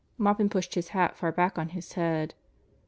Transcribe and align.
Maupin 0.17 0.49
pushed 0.49 0.73
his 0.73 0.87
hat 0.97 1.15
far 1.15 1.31
back 1.31 1.59
on 1.59 1.69
his 1.69 1.93
head. 1.93 2.33